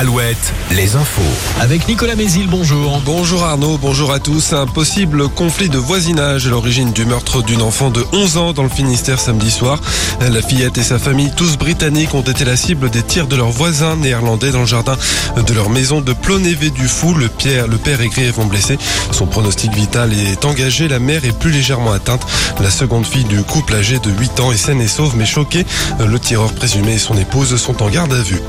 Alouette, 0.00 0.54
les 0.70 0.96
infos. 0.96 1.20
Avec 1.60 1.86
Nicolas 1.86 2.16
Mézil, 2.16 2.46
bonjour. 2.48 3.02
Bonjour 3.04 3.44
Arnaud, 3.44 3.76
bonjour 3.76 4.12
à 4.12 4.18
tous. 4.18 4.54
Un 4.54 4.64
possible 4.64 5.28
conflit 5.28 5.68
de 5.68 5.76
voisinage 5.76 6.46
à 6.46 6.50
l'origine 6.50 6.90
du 6.92 7.04
meurtre 7.04 7.42
d'une 7.42 7.60
enfant 7.60 7.90
de 7.90 8.02
11 8.10 8.36
ans 8.38 8.52
dans 8.54 8.62
le 8.62 8.70
Finistère 8.70 9.20
samedi 9.20 9.50
soir. 9.50 9.78
La 10.22 10.40
fillette 10.40 10.78
et 10.78 10.82
sa 10.82 10.98
famille, 10.98 11.30
tous 11.36 11.58
britanniques, 11.58 12.14
ont 12.14 12.22
été 12.22 12.46
la 12.46 12.56
cible 12.56 12.88
des 12.88 13.02
tirs 13.02 13.26
de 13.26 13.36
leurs 13.36 13.50
voisins 13.50 13.94
néerlandais 13.96 14.52
dans 14.52 14.60
le 14.60 14.66
jardin 14.66 14.96
de 15.36 15.52
leur 15.52 15.68
maison 15.68 16.00
de 16.00 16.14
Plonévé 16.14 16.70
du 16.70 16.88
Fou. 16.88 17.12
Le, 17.12 17.28
père, 17.28 17.68
le 17.68 17.76
père 17.76 18.00
et 18.00 18.08
grièvement 18.08 18.46
blessé. 18.46 18.78
Son 19.10 19.26
pronostic 19.26 19.74
vital 19.74 20.14
est 20.14 20.46
engagé. 20.46 20.88
La 20.88 20.98
mère 20.98 21.26
est 21.26 21.38
plus 21.38 21.50
légèrement 21.50 21.92
atteinte. 21.92 22.26
La 22.62 22.70
seconde 22.70 23.04
fille 23.04 23.24
du 23.24 23.42
couple 23.42 23.74
âgée 23.74 23.98
de 23.98 24.10
8 24.10 24.40
ans 24.40 24.50
est 24.50 24.56
saine 24.56 24.80
et 24.80 24.88
sauve 24.88 25.14
mais 25.14 25.26
choquée. 25.26 25.66
Le 25.98 26.18
tireur 26.18 26.54
présumé 26.54 26.94
et 26.94 26.98
son 26.98 27.18
épouse 27.18 27.54
sont 27.56 27.82
en 27.82 27.90
garde 27.90 28.14
à 28.14 28.22
vue. 28.22 28.40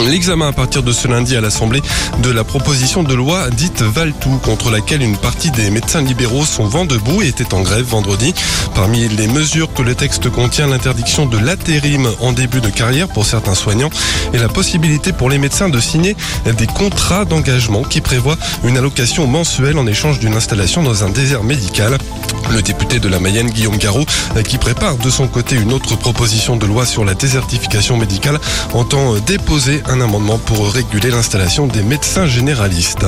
L'examen 0.00 0.48
à 0.48 0.52
partir 0.52 0.82
de 0.82 0.92
ce 0.92 1.06
lundi 1.06 1.36
à 1.36 1.40
l'Assemblée 1.40 1.80
de 2.22 2.30
la 2.30 2.44
proposition 2.44 3.02
de 3.02 3.14
loi 3.14 3.50
dite 3.50 3.82
Valtou 3.82 4.38
contre 4.38 4.70
laquelle 4.70 5.02
une 5.02 5.16
partie 5.16 5.50
des 5.50 5.70
médecins 5.70 6.02
libéraux 6.02 6.44
sont 6.44 6.64
vent 6.64 6.84
debout 6.84 7.22
et 7.22 7.28
étaient 7.28 7.54
en 7.54 7.62
grève 7.62 7.84
vendredi. 7.84 8.34
Parmi 8.74 9.08
les 9.08 9.28
mesures 9.28 9.72
que 9.72 9.82
le 9.82 9.94
texte 9.94 10.28
contient, 10.30 10.66
l'interdiction 10.66 11.26
de 11.26 11.38
l'intérim 11.38 12.08
en 12.20 12.32
début 12.32 12.60
de 12.60 12.68
carrière 12.68 13.08
pour 13.08 13.26
certains 13.26 13.54
soignants 13.54 13.90
et 14.32 14.38
la 14.38 14.48
possibilité 14.48 15.12
pour 15.12 15.30
les 15.30 15.38
médecins 15.38 15.68
de 15.68 15.80
signer 15.80 16.16
des 16.58 16.66
contrats 16.66 17.24
d'engagement 17.24 17.82
qui 17.82 18.00
prévoient 18.00 18.38
une 18.64 18.76
allocation 18.76 19.26
mensuelle 19.26 19.78
en 19.78 19.86
échange 19.86 20.18
d'une 20.18 20.34
installation 20.34 20.82
dans 20.82 21.04
un 21.04 21.10
désert 21.10 21.44
médical. 21.44 21.98
Le 22.50 22.62
député 22.62 22.98
de 22.98 23.08
la 23.08 23.18
Mayenne, 23.18 23.50
Guillaume 23.50 23.76
Garot, 23.76 24.04
qui 24.44 24.58
prépare 24.58 24.96
de 24.96 25.10
son 25.10 25.28
côté 25.28 25.56
une 25.56 25.72
autre 25.72 25.96
proposition 25.96 26.56
de 26.56 26.66
loi 26.66 26.84
sur 26.84 27.04
la 27.04 27.14
désertification 27.14 27.96
médicale, 27.96 28.38
entend 28.74 29.14
déposer 29.26 29.82
un 29.86 30.00
amendement 30.00 30.38
pour 30.38 30.72
réguler 30.72 31.10
l'installation 31.10 31.66
des 31.66 31.82
médecins 31.82 32.26
généralistes. 32.26 33.04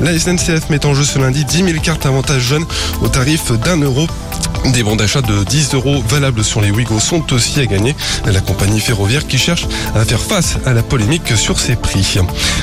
La 0.00 0.18
SNCF 0.18 0.70
met 0.70 0.84
en 0.86 0.94
jeu 0.94 1.04
ce 1.04 1.18
lundi 1.18 1.44
10 1.44 1.64
000 1.64 1.80
cartes 1.82 2.06
avantage 2.06 2.42
jeunes 2.42 2.66
au 3.02 3.08
tarif 3.08 3.52
d'un 3.52 3.76
euro 3.80 4.06
des 4.66 4.82
bons 4.82 4.96
d'achat 4.96 5.22
de 5.22 5.44
10 5.44 5.74
euros 5.74 6.02
valables 6.08 6.44
sur 6.44 6.60
les 6.60 6.70
Ouigo 6.70 7.00
sont 7.00 7.32
aussi 7.32 7.60
à 7.60 7.66
gagner. 7.66 7.96
La 8.26 8.40
compagnie 8.40 8.80
ferroviaire 8.80 9.26
qui 9.26 9.38
cherche 9.38 9.66
à 9.94 10.04
faire 10.04 10.20
face 10.20 10.56
à 10.66 10.72
la 10.72 10.82
polémique 10.82 11.36
sur 11.36 11.58
ses 11.58 11.76
prix. 11.76 12.18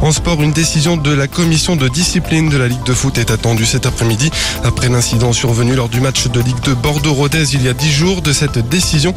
En 0.00 0.12
sport, 0.12 0.42
une 0.42 0.52
décision 0.52 0.96
de 0.96 1.12
la 1.12 1.26
commission 1.26 1.76
de 1.76 1.88
discipline 1.88 2.48
de 2.48 2.56
la 2.56 2.68
Ligue 2.68 2.82
de 2.84 2.94
foot 2.94 3.18
est 3.18 3.30
attendue 3.30 3.66
cet 3.66 3.86
après-midi 3.86 4.30
après 4.64 4.88
l'incident 4.88 5.32
survenu 5.32 5.74
lors 5.74 5.88
du 5.88 6.00
match 6.00 6.28
de 6.28 6.40
Ligue 6.40 6.60
de 6.60 6.74
Bordeaux-Rodez 6.74 7.54
il 7.54 7.62
y 7.62 7.68
a 7.68 7.74
10 7.74 7.90
jours. 7.90 8.22
De 8.22 8.32
cette 8.32 8.58
décision 8.68 9.14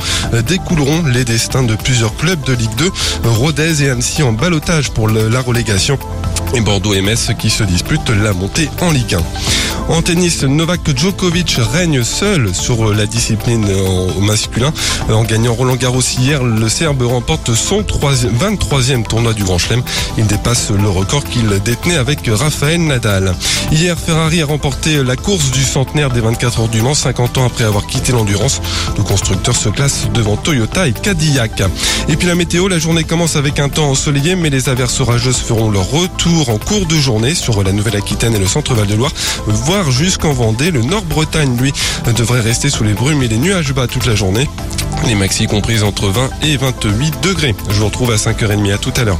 découleront 0.47 1.03
les 1.03 1.25
destins 1.25 1.63
de 1.63 1.75
plusieurs 1.75 2.15
clubs 2.15 2.43
de 2.45 2.53
Ligue 2.53 2.75
2, 2.77 2.91
Rodez 3.25 3.83
et 3.83 3.89
Annecy 3.89 4.23
en 4.23 4.33
balotage 4.33 4.91
pour 4.91 5.07
la 5.09 5.41
relégation 5.41 5.97
et 6.53 6.61
Bordeaux-MS 6.61 7.33
qui 7.37 7.49
se 7.49 7.63
disputent 7.63 8.09
la 8.09 8.33
montée 8.33 8.69
en 8.81 8.91
Ligue 8.91 9.15
1. 9.15 9.19
En 9.89 10.01
tennis, 10.01 10.43
Novak 10.43 10.97
Djokovic 10.97 11.57
règne 11.73 12.03
seul 12.03 12.53
sur 12.55 12.93
la 12.93 13.05
discipline 13.05 13.65
au 14.15 14.21
masculin. 14.21 14.71
En 15.09 15.23
gagnant 15.23 15.53
Roland 15.53 15.75
Garros 15.75 16.01
hier, 16.01 16.43
le 16.43 16.69
Serbe 16.69 17.01
remporte 17.03 17.53
son 17.53 17.81
23e 17.81 19.03
tournoi 19.05 19.33
du 19.33 19.43
Grand 19.43 19.57
Chelem. 19.57 19.83
Il 20.17 20.25
dépasse 20.25 20.71
le 20.71 20.89
record 20.89 21.23
qu'il 21.25 21.47
détenait 21.65 21.97
avec 21.97 22.19
Rafael 22.31 22.81
Nadal. 22.81 23.35
Hier, 23.71 23.97
Ferrari 23.99 24.41
a 24.41 24.45
remporté 24.45 25.03
la 25.03 25.17
course 25.17 25.51
du 25.51 25.63
centenaire 25.63 26.09
des 26.09 26.21
24 26.21 26.61
heures 26.61 26.69
du 26.69 26.81
Mans, 26.81 26.93
50 26.93 27.37
ans 27.39 27.45
après 27.45 27.65
avoir 27.65 27.85
quitté 27.85 28.13
l'endurance. 28.13 28.61
Le 28.97 29.03
constructeur 29.03 29.55
se 29.55 29.69
classe 29.69 30.07
devant 30.13 30.37
Toyota 30.37 30.87
et 30.87 30.93
Cadillac. 30.93 31.61
Et 32.07 32.15
puis 32.15 32.27
la 32.27 32.35
météo, 32.35 32.69
la 32.69 32.79
journée 32.79 33.03
commence 33.03 33.35
avec 33.35 33.59
un 33.59 33.67
temps 33.67 33.89
ensoleillé, 33.89 34.35
mais 34.35 34.49
les 34.49 34.69
averses 34.69 35.01
orageuses 35.01 35.37
feront 35.39 35.69
leur 35.69 35.89
retour 35.89 36.42
en 36.49 36.57
cours 36.57 36.85
de 36.85 36.95
journée 36.95 37.35
sur 37.35 37.63
la 37.63 37.71
Nouvelle-Aquitaine 37.71 38.35
et 38.35 38.39
le 38.39 38.47
centre-Val 38.47 38.87
de 38.87 38.95
Loire 38.95 39.11
jusqu'en 39.91 40.33
Vendée. 40.33 40.71
Le 40.71 40.81
Nord-Bretagne, 40.81 41.57
lui, 41.57 41.73
devrait 42.15 42.41
rester 42.41 42.69
sous 42.69 42.83
les 42.83 42.93
brumes 42.93 43.21
et 43.23 43.27
les 43.27 43.37
nuages 43.37 43.73
bas 43.73 43.87
toute 43.87 44.05
la 44.05 44.15
journée. 44.15 44.49
Les 45.05 45.15
maxi 45.15 45.47
comprises 45.47 45.83
entre 45.83 46.07
20 46.07 46.29
et 46.43 46.57
28 46.57 47.21
degrés. 47.21 47.55
Je 47.69 47.75
vous 47.75 47.85
retrouve 47.85 48.11
à 48.11 48.15
5h30. 48.15 48.73
À 48.73 48.77
tout 48.77 48.93
à 48.95 49.03
l'heure. 49.03 49.19